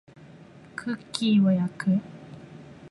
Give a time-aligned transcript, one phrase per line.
[0.75, 1.99] クッキーを焼く